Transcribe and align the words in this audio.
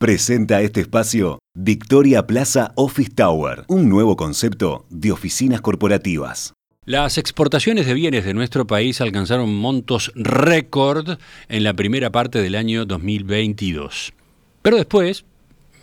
Presenta 0.00 0.62
este 0.62 0.80
espacio 0.80 1.40
Victoria 1.54 2.26
Plaza 2.26 2.72
Office 2.74 3.10
Tower, 3.14 3.64
un 3.68 3.90
nuevo 3.90 4.16
concepto 4.16 4.86
de 4.88 5.12
oficinas 5.12 5.60
corporativas. 5.60 6.54
Las 6.86 7.18
exportaciones 7.18 7.84
de 7.84 7.92
bienes 7.92 8.24
de 8.24 8.32
nuestro 8.32 8.66
país 8.66 9.02
alcanzaron 9.02 9.54
montos 9.54 10.10
récord 10.14 11.18
en 11.50 11.64
la 11.64 11.74
primera 11.74 12.08
parte 12.08 12.40
del 12.40 12.54
año 12.54 12.86
2022. 12.86 14.14
Pero 14.62 14.78
después, 14.78 15.26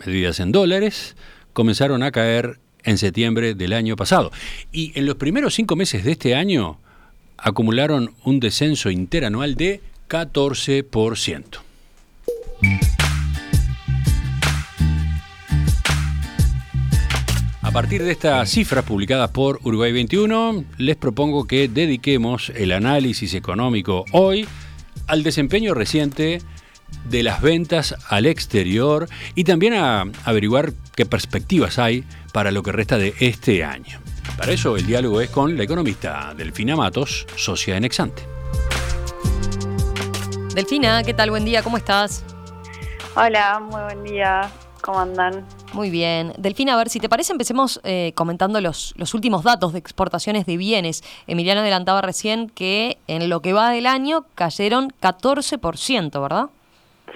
medidas 0.04 0.40
en 0.40 0.52
dólares, 0.52 1.16
comenzaron 1.54 2.02
a 2.02 2.10
caer 2.10 2.60
en 2.84 2.98
septiembre 2.98 3.54
del 3.54 3.74
año 3.74 3.96
pasado. 3.96 4.32
Y 4.72 4.98
en 4.98 5.06
los 5.06 5.18
primeros 5.18 5.54
cinco 5.54 5.76
meses 5.76 6.04
de 6.04 6.14
este 6.14 6.34
año 6.34 6.80
acumularon 7.38 8.16
un 8.24 8.40
descenso 8.40 8.90
interanual 8.90 9.54
de 9.54 9.80
14%. 10.10 11.67
Partir 17.78 18.04
de 18.04 18.12
estas 18.12 18.50
cifras 18.50 18.84
publicadas 18.86 19.30
por 19.30 19.60
Uruguay 19.62 19.92
21, 19.92 20.64
les 20.80 20.96
propongo 20.96 21.46
que 21.46 21.68
dediquemos 21.68 22.50
el 22.56 22.72
análisis 22.72 23.36
económico 23.36 24.04
hoy 24.14 24.48
al 25.06 25.22
desempeño 25.22 25.76
reciente 25.76 26.42
de 27.08 27.22
las 27.22 27.40
ventas 27.40 27.94
al 28.10 28.26
exterior 28.26 29.08
y 29.36 29.44
también 29.44 29.76
a 29.76 30.06
averiguar 30.26 30.74
qué 30.96 31.06
perspectivas 31.06 31.78
hay 31.78 32.04
para 32.34 32.50
lo 32.50 32.64
que 32.64 32.72
resta 32.72 32.98
de 32.98 33.14
este 33.20 33.64
año. 33.64 34.00
Para 34.40 34.54
eso 34.54 34.76
el 34.76 34.88
diálogo 34.88 35.22
es 35.22 35.30
con 35.30 35.56
la 35.56 35.64
economista 35.64 36.34
Delfina 36.36 36.76
Matos, 36.76 37.28
socia 37.36 37.78
en 37.78 37.84
Exante. 37.84 38.24
Delfina, 40.56 41.04
¿qué 41.04 41.14
tal? 41.14 41.30
Buen 41.30 41.46
día, 41.46 41.62
¿cómo 41.62 41.78
estás? 41.78 42.24
Hola, 43.16 43.60
muy 43.60 43.82
buen 43.84 44.04
día. 44.04 44.50
¿Cómo 44.82 45.00
andan? 45.00 45.46
Muy 45.78 45.92
bien. 45.92 46.34
Delfina, 46.40 46.74
a 46.74 46.78
ver, 46.78 46.90
si 46.90 47.00
te 47.00 47.08
parece, 47.08 47.34
empecemos 47.34 47.80
eh, 47.84 48.12
comentando 48.16 48.60
los, 48.62 48.96
los 48.98 49.14
últimos 49.14 49.44
datos 49.44 49.74
de 49.74 49.78
exportaciones 49.78 50.48
de 50.48 50.58
bienes. 50.58 51.04
Emiliano 51.28 51.62
adelantaba 51.62 52.02
recién 52.02 52.50
que 52.50 52.98
en 53.06 53.30
lo 53.30 53.44
que 53.44 53.54
va 53.54 53.70
del 53.70 53.86
año 53.86 54.26
cayeron 54.34 54.90
14%, 55.00 56.20
¿verdad? 56.20 56.50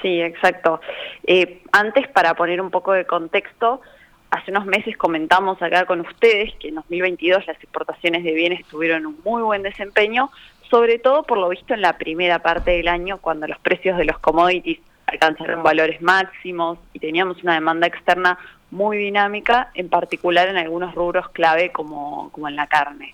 Sí, 0.04 0.22
exacto. 0.22 0.80
Eh, 1.26 1.64
antes, 1.72 2.08
para 2.10 2.36
poner 2.36 2.62
un 2.62 2.70
poco 2.70 2.92
de 2.92 3.08
contexto, 3.08 3.82
hace 4.30 4.52
unos 4.52 4.68
meses 4.68 4.96
comentamos 4.96 5.60
acá 5.60 5.88
con 5.88 6.02
ustedes 6.02 6.54
que 6.60 6.68
en 6.68 6.76
2022 6.76 7.48
las 7.48 7.58
exportaciones 7.58 8.24
de 8.24 8.34
bienes 8.34 8.64
tuvieron 8.68 9.08
un 9.08 9.18
muy 9.26 9.42
buen 9.42 9.64
desempeño, 9.64 10.30
sobre 10.70 11.00
todo 11.00 11.24
por 11.24 11.40
lo 11.40 11.50
visto 11.50 11.74
en 11.74 11.82
la 11.82 11.98
primera 11.98 12.44
parte 12.44 12.70
del 12.70 12.90
año, 12.90 13.18
cuando 13.18 13.48
los 13.48 13.58
precios 13.58 13.98
de 13.98 14.06
los 14.06 14.20
commodities 14.20 14.78
alcanzaron 15.12 15.64
valores 15.64 16.02
máximos 16.02 16.80
y 16.94 17.00
teníamos 17.00 17.44
una 17.44 17.54
demanda 17.54 17.88
externa 17.88 18.38
muy 18.72 18.98
dinámica, 18.98 19.70
en 19.74 19.90
particular 19.90 20.48
en 20.48 20.58
algunos 20.58 20.96
rubros 20.96 21.30
clave 21.30 21.72
como, 21.72 22.30
como 22.32 22.48
en 22.48 22.56
la 22.56 22.68
carne. 22.68 23.14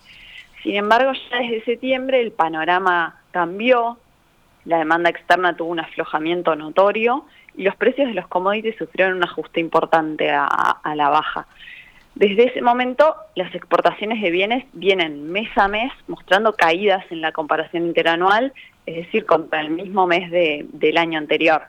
Sin 0.62 0.76
embargo, 0.76 1.12
ya 1.30 1.38
desde 1.38 1.64
septiembre 1.64 2.20
el 2.20 2.32
panorama 2.32 3.20
cambió, 3.30 3.98
la 4.64 4.78
demanda 4.78 5.10
externa 5.10 5.56
tuvo 5.56 5.70
un 5.70 5.80
aflojamiento 5.80 6.54
notorio 6.54 7.24
y 7.56 7.62
los 7.62 7.74
precios 7.76 8.08
de 8.08 8.14
los 8.14 8.28
commodities 8.28 8.76
sufrieron 8.76 9.16
un 9.16 9.24
ajuste 9.24 9.60
importante 9.60 10.30
a, 10.30 10.44
a 10.46 10.94
la 10.94 11.08
baja. 11.08 11.46
Desde 12.14 12.48
ese 12.48 12.62
momento, 12.62 13.14
las 13.36 13.54
exportaciones 13.54 14.20
de 14.20 14.30
bienes 14.30 14.64
vienen 14.72 15.30
mes 15.30 15.48
a 15.56 15.68
mes 15.68 15.92
mostrando 16.08 16.52
caídas 16.52 17.04
en 17.10 17.20
la 17.20 17.32
comparación 17.32 17.86
interanual, 17.86 18.52
es 18.86 18.96
decir, 18.96 19.24
contra 19.24 19.60
el 19.60 19.70
mismo 19.70 20.06
mes 20.06 20.30
de, 20.30 20.66
del 20.72 20.98
año 20.98 21.18
anterior 21.18 21.62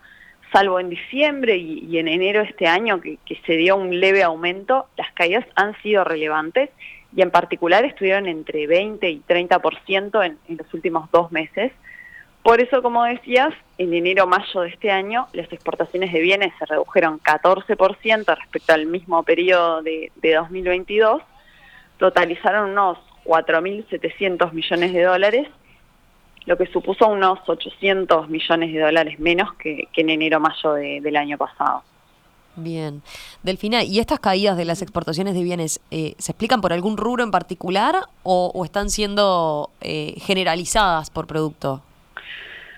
salvo 0.52 0.80
en 0.80 0.90
diciembre 0.90 1.58
y, 1.58 1.98
en 1.98 2.08
enero 2.08 2.42
este 2.42 2.68
año 2.68 3.02
que, 3.02 3.18
se 3.46 3.54
dio 3.54 3.76
un 3.76 4.00
leve 4.00 4.24
aumento, 4.24 4.88
las 4.98 5.12
caídas 5.14 5.46
han 5.56 5.80
sido 5.82 6.04
relevantes 6.04 6.70
y 7.16 7.22
en 7.22 7.32
particular 7.32 7.86
estuvieron 7.86 8.28
entre 8.28 8.68
20 8.68 9.10
y 9.10 9.22
30% 9.28 10.26
en, 10.26 10.38
en 10.48 10.58
los 10.58 10.74
últimos 10.74 11.10
dos 11.12 11.32
meses. 11.32 11.72
Por 12.44 12.62
eso, 12.62 12.82
como 12.82 13.04
decías, 13.04 13.54
en 13.78 13.94
enero-mayo 13.94 14.62
de 14.62 14.70
este 14.70 14.92
año 14.92 15.28
las 15.34 15.52
exportaciones 15.52 16.14
de 16.14 16.22
bienes 16.22 16.54
se 16.58 16.66
redujeron 16.66 17.20
14% 17.20 18.38
respecto 18.38 18.74
al 18.74 18.86
mismo 18.86 19.24
periodo 19.24 19.82
de, 19.82 20.12
de 20.16 20.36
2022, 20.36 21.22
totalizaron 21.98 22.72
unos 22.72 22.98
4.700 23.26 24.54
millones 24.54 24.94
de 24.94 25.04
dólares 25.04 25.48
lo 26.50 26.58
que 26.58 26.66
supuso 26.66 27.08
unos 27.08 27.38
800 27.46 28.28
millones 28.28 28.74
de 28.74 28.80
dólares 28.80 29.20
menos 29.20 29.54
que, 29.54 29.88
en 29.96 30.10
enero-mayo 30.10 30.74
del 30.74 31.16
año 31.16 31.38
pasado. 31.38 31.84
Bien. 32.56 33.04
Delfina, 33.44 33.84
¿y 33.84 34.00
estas 34.00 34.20
caídas 34.20 34.58
de 34.58 34.66
las 34.66 34.82
exportaciones 34.82 35.36
de 35.36 35.44
bienes 35.44 35.80
eh, 35.92 36.16
se 36.18 36.32
explican 36.32 36.60
por 36.60 36.74
algún 36.74 36.98
rubro 36.98 37.24
en 37.24 37.30
particular 37.30 37.98
o, 38.24 38.66
están 38.66 38.90
siendo 38.90 39.70
eh, 39.82 40.16
generalizadas 40.18 41.12
por 41.12 41.28
producto? 41.28 41.84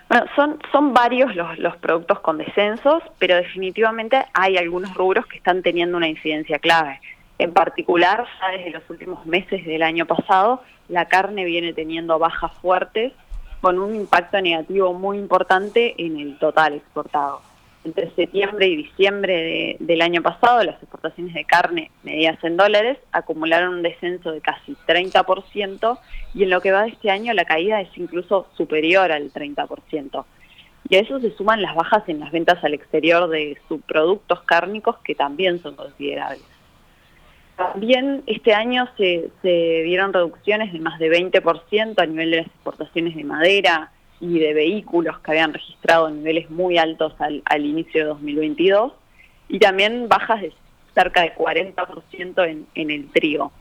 Bueno, 0.09 0.25
son, 0.35 0.59
son 0.73 0.93
varios 0.93 1.33
los, 1.33 1.57
los 1.57 1.77
productos 1.77 2.19
con 2.19 2.39
descensos, 2.39 3.01
pero 3.19 3.37
definitivamente 3.37 4.25
hay 4.33 4.57
algunos 4.57 4.93
rubros 4.95 5.25
que 5.27 5.37
están 5.37 5.63
teniendo 5.63 5.95
una 5.95 6.09
incidencia 6.09 6.59
clave. 6.59 6.99
En 7.39 7.53
particular, 7.53 8.27
ya 8.41 8.49
desde 8.49 8.71
los 8.71 8.83
últimos 8.89 9.25
meses 9.25 9.65
del 9.65 9.81
año 9.81 10.05
pasado, 10.05 10.61
la 10.89 11.05
carne 11.05 11.45
viene 11.45 11.71
teniendo 11.71 12.19
bajas 12.19 12.51
fuertes 12.61 13.13
con 13.61 13.79
un 13.79 13.95
impacto 13.95 14.41
negativo 14.41 14.93
muy 14.93 15.17
importante 15.17 15.93
en 16.03 16.19
el 16.19 16.37
total 16.39 16.73
exportado. 16.73 17.41
Entre 17.83 18.11
septiembre 18.11 18.67
y 18.67 18.75
diciembre 18.75 19.77
del 19.79 20.01
año 20.01 20.21
pasado, 20.21 20.63
las 20.63 20.81
exportaciones 20.81 21.33
de 21.33 21.45
carne 21.45 21.89
medidas 22.03 22.43
en 22.43 22.57
dólares 22.57 22.97
acumularon 23.11 23.75
un 23.75 23.81
descenso 23.81 24.31
de 24.31 24.41
casi 24.41 24.75
30% 24.87 25.97
y 26.35 26.43
en 26.43 26.49
lo 26.49 26.61
que 26.61 26.71
va 26.71 26.83
de 26.83 26.89
este 26.89 27.09
año 27.09 27.33
la 27.33 27.45
caída 27.45 27.81
es 27.81 27.89
incluso 27.97 28.47
superior 28.55 29.11
al 29.11 29.31
30%. 29.31 30.25
Y 30.89 30.95
a 30.95 30.99
eso 30.99 31.19
se 31.19 31.31
suman 31.35 31.61
las 31.61 31.75
bajas 31.75 32.03
en 32.07 32.19
las 32.19 32.31
ventas 32.31 32.63
al 32.63 32.73
exterior 32.73 33.29
de 33.29 33.57
subproductos 33.67 34.41
cárnicos 34.41 34.97
que 35.03 35.15
también 35.15 35.59
son 35.61 35.75
considerables. 35.75 36.50
También 37.55 38.23
este 38.27 38.53
año 38.53 38.87
se, 38.97 39.29
se 39.41 39.83
dieron 39.83 40.13
reducciones 40.13 40.73
de 40.73 40.79
más 40.79 40.97
de 40.99 41.09
20% 41.11 42.01
a 42.01 42.05
nivel 42.05 42.31
de 42.31 42.37
las 42.37 42.47
exportaciones 42.47 43.15
de 43.15 43.23
madera 43.23 43.91
y 44.19 44.39
de 44.39 44.53
vehículos 44.53 45.19
que 45.19 45.31
habían 45.31 45.53
registrado 45.53 46.09
niveles 46.09 46.49
muy 46.49 46.77
altos 46.77 47.13
al, 47.19 47.41
al 47.45 47.65
inicio 47.65 48.01
de 48.01 48.09
2022 48.09 48.93
y 49.49 49.59
también 49.59 50.07
bajas 50.07 50.41
de 50.41 50.53
cerca 50.93 51.21
de 51.21 51.35
40% 51.35 52.47
en, 52.47 52.67
en 52.75 52.91
el 52.91 53.09
trigo. 53.11 53.51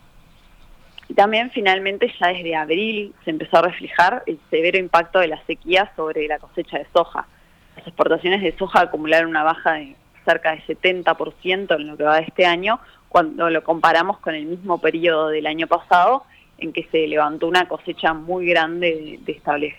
Y 1.07 1.13
también 1.13 1.51
finalmente 1.51 2.13
ya 2.19 2.27
desde 2.27 2.55
abril 2.55 3.13
se 3.25 3.31
empezó 3.31 3.57
a 3.57 3.63
reflejar 3.63 4.23
el 4.27 4.39
severo 4.49 4.77
impacto 4.77 5.19
de 5.19 5.27
la 5.27 5.43
sequía 5.45 5.91
sobre 5.95 6.27
la 6.27 6.39
cosecha 6.39 6.77
de 6.77 6.87
soja. 6.93 7.27
Las 7.75 7.87
exportaciones 7.87 8.41
de 8.41 8.55
soja 8.57 8.81
acumularon 8.81 9.29
una 9.29 9.43
baja 9.43 9.73
de 9.73 9.95
cerca 10.23 10.51
de 10.51 10.61
70% 10.63 11.75
en 11.75 11.87
lo 11.87 11.97
que 11.97 12.03
va 12.03 12.17
de 12.17 12.23
este 12.23 12.45
año, 12.45 12.79
cuando 13.11 13.49
lo 13.49 13.61
comparamos 13.61 14.19
con 14.19 14.35
el 14.35 14.45
mismo 14.45 14.77
periodo 14.77 15.27
del 15.27 15.45
año 15.45 15.67
pasado, 15.67 16.23
en 16.57 16.71
que 16.71 16.87
se 16.91 17.07
levantó 17.07 17.47
una 17.47 17.67
cosecha 17.67 18.13
muy 18.13 18.45
grande 18.45 19.19
de, 19.21 19.31
estable 19.33 19.75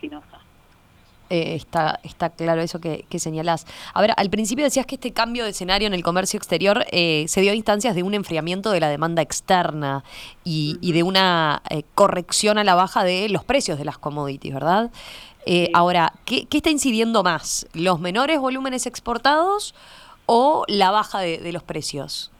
eh, 1.30 1.54
está, 1.54 1.98
está 2.02 2.28
claro 2.28 2.60
eso 2.60 2.78
que, 2.78 3.06
que, 3.08 3.18
señalás. 3.18 3.66
A 3.94 4.02
ver, 4.02 4.12
al 4.18 4.28
principio 4.28 4.64
decías 4.64 4.84
que 4.84 4.96
este 4.96 5.14
cambio 5.14 5.44
de 5.44 5.50
escenario 5.50 5.86
en 5.86 5.94
el 5.94 6.02
comercio 6.02 6.36
exterior 6.36 6.84
eh, 6.92 7.24
se 7.26 7.40
dio 7.40 7.52
a 7.52 7.54
instancias 7.54 7.94
de 7.94 8.02
un 8.02 8.12
enfriamiento 8.12 8.70
de 8.70 8.80
la 8.80 8.90
demanda 8.90 9.22
externa 9.22 10.04
y, 10.44 10.92
de 10.92 11.02
una 11.02 11.62
eh, 11.70 11.84
corrección 11.94 12.58
a 12.58 12.64
la 12.64 12.74
baja 12.74 13.02
de 13.02 13.30
los 13.30 13.44
precios 13.44 13.78
de 13.78 13.86
las 13.86 13.96
commodities, 13.96 14.52
¿verdad? 14.52 14.90
Ahora, 15.72 16.12
¿qué, 16.26 16.44
¿qué, 16.44 16.58
está 16.58 16.68
incidiendo 16.68 17.22
más? 17.22 17.66
¿Los 17.72 17.98
menores 17.98 18.38
volúmenes 18.38 18.86
exportados 18.86 19.74
o 20.26 20.64
la 20.68 20.90
baja 20.90 21.20
de 21.20 21.50
los 21.50 21.62
precios? 21.62 22.31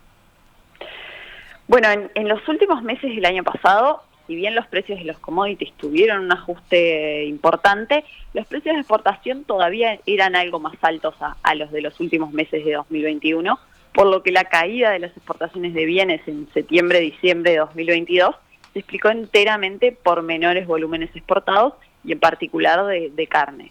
Bueno, 1.68 1.88
en, 2.14 2.28
los 2.28 2.46
últimos 2.48 2.82
meses 2.82 3.14
del 3.14 3.24
año 3.24 3.44
pasado, 3.44 4.02
si 4.26 4.34
bien 4.34 4.54
los 4.54 4.66
precios 4.66 4.98
de 4.98 5.04
los 5.04 5.18
commodities 5.18 5.72
tuvieron 5.76 6.24
un 6.24 6.32
ajuste 6.32 7.24
importante, 7.24 8.04
los 8.34 8.46
precios 8.46 8.74
de 8.74 8.80
exportación 8.80 9.44
todavía 9.44 9.98
eran 10.06 10.34
algo 10.34 10.58
más 10.58 10.74
altos 10.82 11.14
a, 11.20 11.54
los 11.54 11.70
de 11.70 11.82
los 11.82 11.98
últimos 12.00 12.32
meses 12.32 12.64
de 12.64 12.72
2021, 12.72 13.58
por 13.94 14.06
lo 14.06 14.22
que 14.22 14.32
la 14.32 14.44
caída 14.44 14.90
de 14.90 14.98
las 14.98 15.16
exportaciones 15.16 15.72
de 15.74 15.84
bienes 15.84 16.26
en 16.26 16.48
septiembre-diciembre 16.52 17.52
de 17.52 17.58
2022 17.58 18.34
se 18.72 18.78
explicó 18.78 19.10
enteramente 19.10 19.92
por 19.92 20.22
menores 20.22 20.66
volúmenes 20.66 21.14
exportados 21.14 21.74
y 22.04 22.12
en 22.12 22.18
particular 22.18 22.84
de 22.86 23.26
carne. 23.28 23.70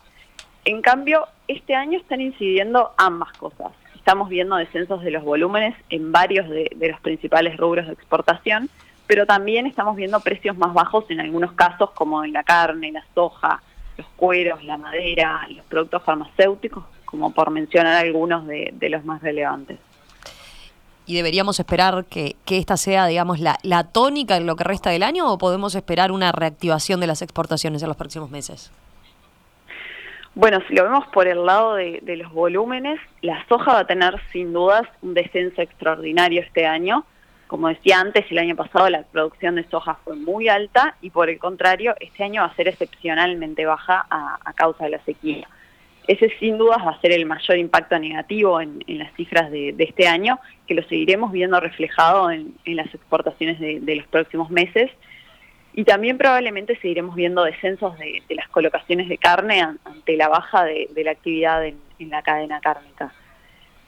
En 0.63 0.81
cambio, 0.81 1.27
este 1.47 1.75
año 1.75 1.97
están 1.97 2.21
incidiendo 2.21 2.91
ambas 2.97 3.33
cosas 3.33 3.71
estamos 4.01 4.29
viendo 4.29 4.55
descensos 4.55 5.03
de 5.03 5.11
los 5.11 5.23
volúmenes 5.23 5.75
en 5.91 6.11
varios 6.11 6.49
de, 6.49 6.75
los 6.89 6.99
principales 7.01 7.55
rubros 7.55 7.85
de 7.85 7.93
exportación, 7.93 8.67
pero 9.05 9.27
también 9.27 9.67
estamos 9.67 9.95
viendo 9.95 10.19
precios 10.21 10.57
más 10.57 10.73
bajos 10.73 11.05
en 11.09 11.19
algunos 11.19 11.51
casos 11.51 11.91
como 11.91 12.23
en 12.23 12.33
la 12.33 12.43
carne, 12.43 12.91
la 12.91 13.05
soja, 13.13 13.61
los 13.97 14.07
cueros, 14.15 14.63
la 14.63 14.77
madera, 14.77 15.47
los 15.49 15.63
productos 15.65 16.01
farmacéuticos, 16.01 16.83
como 17.05 17.31
por 17.31 17.51
mencionar 17.51 18.03
algunos 18.03 18.47
de, 18.47 18.73
los 18.89 19.05
más 19.05 19.21
relevantes. 19.21 19.77
¿Y 21.05 21.15
deberíamos 21.15 21.59
esperar 21.59 22.05
que, 22.05 22.35
esta 22.47 22.77
sea, 22.77 23.05
digamos, 23.05 23.39
la, 23.39 23.59
la 23.61 23.83
tónica 23.83 24.35
en 24.35 24.47
lo 24.47 24.55
que 24.55 24.63
resta 24.63 24.89
del 24.89 25.03
año 25.03 25.31
o 25.31 25.37
podemos 25.37 25.75
esperar 25.75 26.11
una 26.11 26.31
reactivación 26.31 26.99
de 27.01 27.07
las 27.07 27.21
exportaciones 27.21 27.83
en 27.83 27.87
los 27.87 27.97
próximos 27.97 28.31
meses? 28.31 28.71
Bueno, 30.33 30.59
si 30.67 30.75
lo 30.75 30.83
vemos 30.83 31.07
por 31.07 31.27
el 31.27 31.45
lado 31.45 31.75
de, 31.75 31.99
de, 32.01 32.15
los 32.15 32.31
volúmenes, 32.31 32.99
la 33.21 33.45
soja 33.47 33.73
va 33.73 33.79
a 33.79 33.87
tener 33.87 34.15
sin 34.31 34.53
dudas 34.53 34.83
un 35.01 35.13
descenso 35.13 35.61
extraordinario 35.61 36.41
este 36.41 36.65
año. 36.65 37.05
Como 37.51 37.67
decía 37.67 37.99
antes, 37.99 38.23
el 38.31 38.37
año 38.37 38.55
pasado 38.55 38.89
la 38.89 39.03
producción 39.03 39.55
de 39.55 39.65
soja 39.65 39.95
fue 40.05 40.15
muy 40.15 40.47
alta 40.47 40.95
y 41.01 41.09
por 41.09 41.29
el 41.29 41.37
contrario, 41.37 41.93
este 41.99 42.23
año 42.23 42.43
va 42.43 42.47
a 42.47 42.55
ser 42.55 42.69
excepcionalmente 42.69 43.65
baja 43.65 44.05
a, 44.09 44.53
causa 44.55 44.85
de 44.85 44.91
la 44.91 45.03
sequía. 45.03 45.49
Ese 46.07 46.29
sin 46.39 46.57
dudas 46.57 46.77
va 46.77 46.91
a 46.91 47.01
ser 47.01 47.11
el 47.11 47.25
mayor 47.25 47.57
impacto 47.57 47.99
negativo 47.99 48.61
en, 48.61 48.81
las 48.87 49.13
cifras 49.15 49.51
de, 49.51 49.75
este 49.77 50.07
año, 50.07 50.39
que 50.65 50.75
lo 50.75 50.83
seguiremos 50.83 51.33
viendo 51.33 51.59
reflejado 51.59 52.31
en, 52.31 52.55
las 52.63 52.87
exportaciones 52.95 53.59
de, 53.59 53.95
los 53.97 54.07
próximos 54.07 54.49
meses. 54.49 54.89
Y 55.73 55.85
también 55.85 56.17
probablemente 56.17 56.75
seguiremos 56.81 57.15
viendo 57.15 57.43
descensos 57.43 57.97
de, 57.97 58.21
las 58.29 58.49
colocaciones 58.49 59.07
de 59.07 59.17
carne 59.17 59.61
ante 59.61 60.17
la 60.17 60.27
baja 60.27 60.65
de, 60.65 60.89
la 61.03 61.11
actividad 61.11 61.65
en 61.65 62.09
la 62.09 62.21
cadena 62.21 62.59
cárnica. 62.59 63.13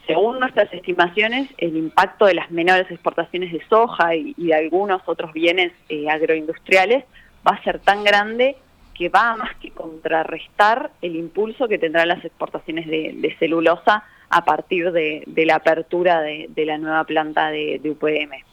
Según 0.06 0.39
nuestras 0.39 0.71
estimaciones, 0.74 1.50
el 1.57 1.77
impacto 1.77 2.25
de 2.25 2.33
las 2.33 2.51
menores 2.51 2.91
exportaciones 2.91 3.53
de 3.53 3.63
soja 3.69 4.15
y, 4.15 4.33
de 4.33 4.53
algunos 4.53 5.01
otros 5.06 5.31
bienes 5.31 5.71
eh, 5.88 6.09
agroindustriales 6.09 7.06
va 7.47 7.56
a 7.56 7.63
ser 7.63 7.80
tan 7.80 8.03
grande 8.03 8.57
que 8.94 9.07
va 9.09 9.31
a 9.31 9.38
más 9.38 9.56
que 9.56 9.71
contrarrestar 9.71 10.91
el 11.01 11.15
impulso 11.15 11.68
que 11.68 11.77
tendrán 11.77 12.09
las 12.09 12.24
exportaciones 12.24 12.85
de, 12.88 13.35
celulosa 13.39 14.03
a 14.30 14.44
partir 14.44 14.91
de, 14.91 15.24
la 15.45 15.56
apertura 15.56 16.21
de, 16.21 16.65
la 16.65 16.77
nueva 16.77 17.03
planta 17.06 17.50
de, 17.50 17.80
UPM. 17.83 18.44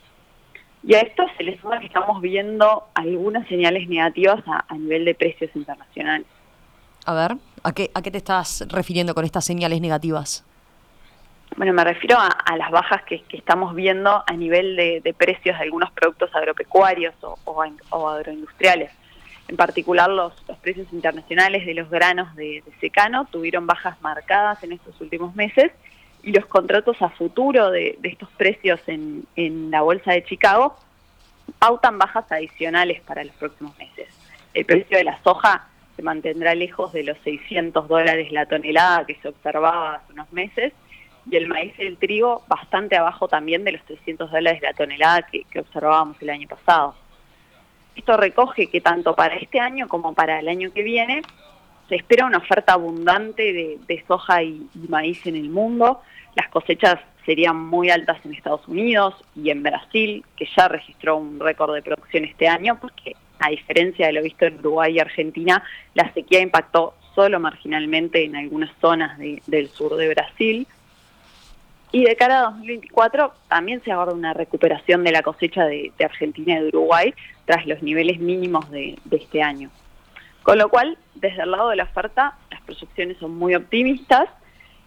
Y 0.82 0.94
a 0.94 1.00
esto 1.00 1.24
se 1.36 1.44
le 1.44 1.58
suma 1.60 1.78
que 1.78 1.86
estamos 1.86 2.20
viendo 2.22 2.84
algunas 2.94 3.46
señales 3.48 3.88
negativas 3.88 4.42
a, 4.46 4.74
nivel 4.74 5.04
de 5.04 5.14
precios 5.14 5.50
internacionales. 5.54 6.26
A 7.04 7.14
ver, 7.14 7.36
¿a 7.62 7.72
qué, 7.72 7.90
¿a 7.94 8.02
qué 8.02 8.10
te 8.10 8.18
estás 8.18 8.66
refiriendo 8.68 9.14
con 9.14 9.24
estas 9.24 9.44
señales 9.44 9.80
negativas? 9.80 10.44
Bueno, 11.56 11.72
me 11.72 11.84
refiero 11.84 12.16
a, 12.18 12.56
las 12.56 12.70
bajas 12.70 13.02
que, 13.02 13.22
estamos 13.32 13.74
viendo 13.74 14.22
a 14.26 14.32
nivel 14.34 14.76
de, 14.76 15.14
precios 15.16 15.58
de 15.58 15.64
algunos 15.64 15.90
productos 15.90 16.34
agropecuarios 16.34 17.14
o, 17.20 18.08
agroindustriales. 18.08 18.90
En 19.48 19.56
particular, 19.56 20.08
los, 20.08 20.32
precios 20.62 20.86
internacionales 20.92 21.66
de 21.66 21.74
los 21.74 21.90
granos 21.90 22.34
de, 22.36 22.62
secano 22.80 23.26
tuvieron 23.30 23.66
bajas 23.66 24.00
marcadas 24.00 24.62
en 24.62 24.72
estos 24.72 24.98
últimos 25.00 25.34
meses 25.34 25.72
y 26.22 26.32
los 26.32 26.46
contratos 26.46 27.00
a 27.02 27.08
futuro 27.10 27.70
de, 27.70 27.98
estos 28.02 28.28
precios 28.32 28.80
en, 28.86 29.26
la 29.70 29.82
Bolsa 29.82 30.12
de 30.12 30.24
Chicago 30.24 30.76
pautan 31.58 31.98
bajas 31.98 32.30
adicionales 32.30 33.00
para 33.02 33.24
los 33.24 33.34
próximos 33.36 33.76
meses. 33.78 34.08
El 34.54 34.64
precio 34.64 34.98
de 34.98 35.04
la 35.04 35.22
soja 35.22 35.68
se 35.96 36.02
mantendrá 36.02 36.54
lejos 36.54 36.92
de 36.92 37.04
los 37.04 37.18
600 37.24 37.88
dólares 37.88 38.32
la 38.32 38.46
tonelada 38.46 39.06
que 39.06 39.16
se 39.16 39.28
observaba 39.28 39.96
hace 39.96 40.12
unos 40.12 40.32
meses 40.32 40.72
y 41.30 41.36
el 41.36 41.48
maíz 41.48 41.74
y 41.78 41.82
el 41.82 41.96
trigo 41.96 42.42
bastante 42.48 42.96
abajo 42.96 43.28
también 43.28 43.64
de 43.64 43.72
los 43.72 43.82
300 43.84 44.30
dólares 44.30 44.62
la 44.62 44.72
tonelada 44.74 45.22
que, 45.22 45.44
observábamos 45.58 46.20
el 46.22 46.30
año 46.30 46.48
pasado. 46.48 46.94
Esto 47.94 48.16
recoge 48.16 48.68
que 48.68 48.80
tanto 48.80 49.14
para 49.14 49.36
este 49.36 49.60
año 49.60 49.88
como 49.88 50.14
para 50.14 50.40
el 50.40 50.48
año 50.48 50.72
que 50.72 50.82
viene 50.82 51.22
se 51.90 51.96
espera 51.96 52.24
una 52.24 52.38
oferta 52.38 52.74
abundante 52.74 53.52
de, 53.52 54.04
soja 54.06 54.44
y, 54.44 54.66
maíz 54.88 55.26
en 55.26 55.34
el 55.34 55.50
mundo. 55.50 56.00
Las 56.36 56.48
cosechas 56.48 57.00
serían 57.26 57.56
muy 57.56 57.90
altas 57.90 58.24
en 58.24 58.32
Estados 58.32 58.66
Unidos 58.68 59.14
y 59.34 59.50
en 59.50 59.64
Brasil, 59.64 60.24
que 60.36 60.48
ya 60.56 60.68
registró 60.68 61.16
un 61.16 61.40
récord 61.40 61.74
de 61.74 61.82
producción 61.82 62.24
este 62.24 62.46
año, 62.46 62.78
porque 62.80 63.16
a 63.40 63.50
diferencia 63.50 64.06
de 64.06 64.12
lo 64.12 64.22
visto 64.22 64.46
en 64.46 64.60
Uruguay 64.60 64.94
y 64.94 65.00
Argentina, 65.00 65.64
la 65.94 66.12
sequía 66.14 66.40
impactó 66.40 66.94
solo 67.16 67.40
marginalmente 67.40 68.24
en 68.24 68.36
algunas 68.36 68.70
zonas 68.80 69.18
del 69.18 69.68
sur 69.68 69.96
de 69.96 70.08
Brasil. 70.10 70.68
Y 71.90 72.04
de 72.04 72.14
cara 72.14 72.38
a 72.38 72.42
2024 72.52 73.32
también 73.48 73.82
se 73.82 73.90
aguarda 73.90 74.12
una 74.12 74.32
recuperación 74.32 75.02
de 75.02 75.10
la 75.10 75.22
cosecha 75.22 75.64
de, 75.64 75.92
Argentina 75.98 76.56
y 76.56 76.62
de 76.62 76.68
Uruguay 76.68 77.12
tras 77.46 77.66
los 77.66 77.82
niveles 77.82 78.20
mínimos 78.20 78.70
de, 78.70 78.96
este 79.10 79.42
año. 79.42 79.70
Con 80.42 80.58
lo 80.58 80.68
cual, 80.68 80.98
desde 81.14 81.42
el 81.42 81.50
lado 81.50 81.68
de 81.68 81.76
la 81.76 81.84
oferta, 81.84 82.38
las 82.50 82.60
proyecciones 82.62 83.18
son 83.18 83.36
muy 83.36 83.54
optimistas 83.54 84.28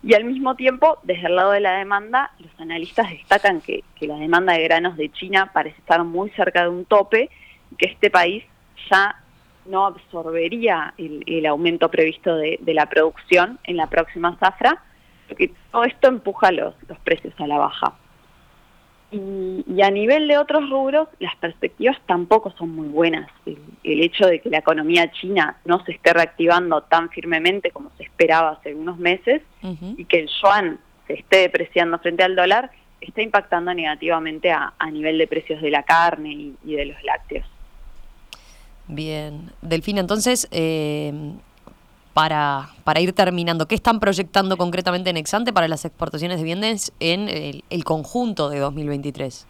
y 0.03 0.15
al 0.15 0.25
mismo 0.25 0.55
tiempo, 0.55 0.99
desde 1.03 1.27
el 1.27 1.35
lado 1.35 1.51
de 1.51 1.61
la 1.61 1.77
demanda, 1.77 2.31
los 2.39 2.51
analistas 2.59 3.09
destacan 3.09 3.61
que, 3.61 3.83
la 4.01 4.15
demanda 4.15 4.53
de 4.53 4.63
granos 4.63 4.97
de 4.97 5.09
China 5.11 5.51
parece 5.53 5.77
estar 5.77 6.03
muy 6.03 6.29
cerca 6.31 6.63
de 6.63 6.69
un 6.69 6.85
tope 6.85 7.29
y 7.71 7.75
que 7.75 7.85
este 7.85 8.09
país 8.09 8.43
ya 8.91 9.15
no 9.65 9.85
absorbería 9.85 10.93
el, 10.97 11.45
aumento 11.45 11.89
previsto 11.89 12.35
de, 12.35 12.59
la 12.65 12.87
producción 12.87 13.59
en 13.63 13.77
la 13.77 13.87
próxima 13.87 14.35
zafra 14.37 14.83
porque 15.29 15.53
todo 15.71 15.85
esto 15.85 16.09
empuja 16.09 16.51
los 16.51 16.75
precios 17.05 17.33
a 17.39 17.47
la 17.47 17.57
baja. 17.57 17.93
Y, 19.13 19.81
a 19.81 19.91
nivel 19.91 20.27
de 20.27 20.37
otros 20.37 20.69
rubros, 20.69 21.07
las 21.19 21.35
perspectivas 21.37 21.97
tampoco 22.05 22.51
son 22.57 22.75
muy 22.75 22.87
buenas. 22.87 23.29
El, 23.45 24.01
hecho 24.01 24.25
de 24.27 24.39
que 24.39 24.49
la 24.49 24.59
economía 24.59 25.11
china 25.11 25.57
no 25.65 25.83
se 25.85 25.93
esté 25.93 26.13
reactivando 26.13 26.81
tan 26.81 27.09
firmemente 27.09 27.71
como 27.71 27.91
se 27.97 28.03
esperaba 28.03 28.51
hace 28.51 28.73
unos 28.73 28.97
meses 28.97 29.41
y 29.61 30.05
que 30.05 30.19
el 30.19 30.29
yuan 30.41 30.79
se 31.07 31.13
esté 31.13 31.37
depreciando 31.37 31.99
frente 31.99 32.23
al 32.23 32.35
dólar, 32.35 32.71
está 33.01 33.21
impactando 33.21 33.73
negativamente 33.73 34.51
a, 34.51 34.73
nivel 34.91 35.17
de 35.17 35.27
precios 35.27 35.61
de 35.61 35.69
la 35.69 35.83
carne 35.83 36.31
y, 36.31 36.55
y 36.65 36.75
de 36.75 36.85
los 36.85 37.03
lácteos. 37.03 37.45
Bien, 38.87 39.51
Delfina, 39.61 40.01
entonces, 40.01 40.47
eh, 40.51 41.13
para, 42.13 42.69
para 42.83 43.01
ir 43.01 43.13
terminando, 43.13 43.67
¿qué 43.67 43.75
están 43.75 43.99
proyectando 43.99 44.55
concretamente 44.55 45.09
en 45.09 45.17
Exante 45.17 45.51
para 45.51 45.67
las 45.67 45.83
exportaciones 45.83 46.37
de 46.37 46.43
bienes 46.43 46.93
en 46.99 47.27
el, 47.27 47.83
conjunto 47.83 48.49
de 48.49 48.59
2023? 48.59 49.47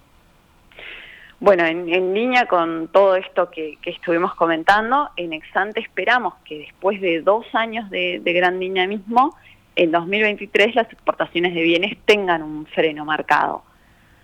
Bueno, 1.41 1.65
en, 1.65 2.13
línea 2.13 2.45
con 2.45 2.87
todo 2.87 3.17
esto 3.17 3.49
que, 3.51 3.77
estuvimos 3.85 4.33
comentando, 4.35 5.09
en 5.17 5.33
Exante 5.33 5.81
esperamos 5.81 6.35
que 6.45 6.59
después 6.59 7.01
de 7.01 7.21
dos 7.21 7.45
años 7.53 7.89
de, 7.89 8.21
gran 8.25 8.59
dinamismo, 8.59 9.35
en 9.75 9.91
2023 9.91 10.75
las 10.75 10.91
exportaciones 10.91 11.53
de 11.53 11.63
bienes 11.63 11.97
tengan 12.05 12.43
un 12.43 12.65
freno 12.67 13.03
marcado. 13.03 13.63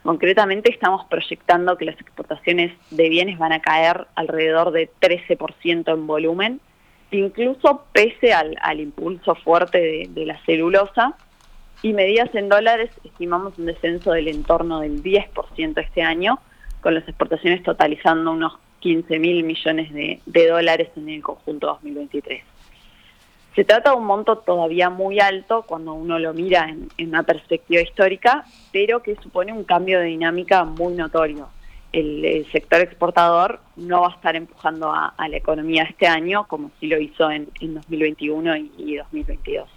Concretamente 0.04 0.72
estamos 0.72 1.06
proyectando 1.08 1.78
que 1.78 1.84
las 1.84 2.00
exportaciones 2.00 2.72
de 2.90 3.10
bienes 3.10 3.38
van 3.38 3.52
a 3.52 3.60
caer 3.60 4.08
alrededor 4.16 4.72
de 4.72 4.90
13% 5.02 5.94
en 5.94 6.08
volumen 6.08 6.62
incluso 7.12 7.86
pese 7.92 8.34
al, 8.34 8.80
impulso 8.80 9.36
fuerte 9.36 10.08
de, 10.10 10.26
la 10.26 10.40
celulosa, 10.46 11.16
y 11.82 11.94
medidas 11.94 12.34
en 12.36 12.50
dólares 12.50 12.92
estimamos 13.06 13.58
un 13.58 13.66
descenso 13.66 14.12
del 14.12 14.28
entorno 14.28 14.82
del 14.82 15.02
10% 15.02 15.82
este 15.82 16.02
año, 16.02 16.40
con 16.82 16.94
las 16.94 17.08
exportaciones 17.08 17.64
totalizando 17.64 18.32
unos 18.32 18.54
15 18.80 19.20
mil 19.20 19.44
millones 19.44 19.92
de, 19.94 20.48
dólares 20.48 20.90
en 20.96 21.10
el 21.10 21.22
conjunto 21.22 21.68
2023. 21.68 22.44
Se 23.56 23.64
trata 23.64 23.92
de 23.92 23.98
un 23.98 24.06
monto 24.06 24.38
todavía 24.38 24.90
muy 24.90 25.20
alto 25.20 25.64
cuando 25.64 25.94
uno 25.94 26.20
lo 26.20 26.34
mira 26.34 26.70
en 26.70 27.08
una 27.08 27.24
perspectiva 27.24 27.82
histórica, 27.82 28.46
pero 28.72 29.02
que 29.02 29.16
supone 29.16 29.52
un 29.52 29.64
cambio 29.64 30.00
de 30.00 30.06
dinámica 30.06 30.64
muy 30.66 30.94
notorio 30.94 31.50
el, 31.92 32.48
sector 32.52 32.82
exportador 32.82 33.60
no 33.76 34.02
va 34.02 34.08
a 34.08 34.12
estar 34.12 34.36
empujando 34.36 34.92
a, 34.92 35.14
la 35.18 35.38
economía 35.38 35.84
este 35.84 36.08
año 36.08 36.46
como 36.48 36.72
sí 36.80 36.88
lo 36.88 37.00
hizo 37.00 37.30
en, 37.32 37.50
2021 37.60 38.58
y, 38.78 38.98
2022. 38.98 39.70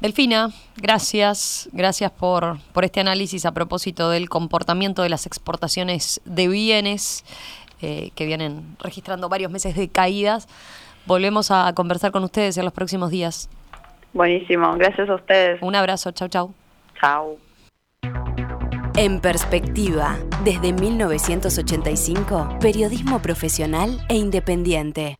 Delfina, 0.00 0.50
gracias, 0.76 1.70
gracias 1.72 2.10
por, 2.10 2.58
por 2.72 2.84
este 2.84 3.00
análisis 3.00 3.46
a 3.46 3.52
propósito 3.52 4.10
del 4.10 4.28
comportamiento 4.28 5.02
de 5.02 5.08
las 5.08 5.26
exportaciones 5.26 6.20
de 6.26 6.48
bienes 6.48 7.24
eh, 7.80 8.10
que 8.14 8.26
vienen 8.26 8.76
registrando 8.78 9.28
varios 9.28 9.50
meses 9.50 9.74
de 9.74 9.88
caídas. 9.88 10.48
Volvemos 11.06 11.50
a 11.50 11.72
conversar 11.74 12.10
con 12.12 12.24
ustedes 12.24 12.58
en 12.58 12.64
los 12.64 12.74
próximos 12.74 13.10
días. 13.10 13.48
Buenísimo, 14.12 14.74
gracias 14.76 15.08
a 15.08 15.14
ustedes. 15.14 15.62
Un 15.62 15.74
abrazo, 15.74 16.10
chau, 16.12 16.28
chau. 16.28 16.54
Chau. 17.00 17.45
En 18.98 19.20
perspectiva, 19.20 20.16
desde 20.42 20.72
1985, 20.72 22.56
periodismo 22.60 23.20
profesional 23.20 23.90
e 24.08 24.14
independiente. 24.14 25.14